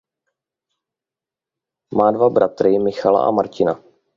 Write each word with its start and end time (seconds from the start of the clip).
Má 1.97 2.11
dva 2.11 2.29
bratry 2.29 2.79
Michala 2.79 3.21
a 3.27 3.31
Martina. 3.31 3.73